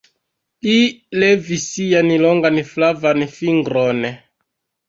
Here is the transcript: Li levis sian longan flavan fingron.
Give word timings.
Li 0.67 0.77
levis 1.23 1.67
sian 1.75 2.11
longan 2.23 2.57
flavan 2.71 3.25
fingron. 3.37 4.05